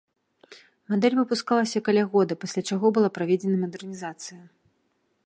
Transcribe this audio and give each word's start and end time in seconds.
Мадэль 0.93 1.17
выпускалася 1.19 1.83
каля 1.89 2.03
года, 2.15 2.39
пасля 2.45 2.61
чаго 2.71 2.93
была 2.97 3.09
праведзена 3.19 3.57
мадэрнізацыя. 3.65 4.41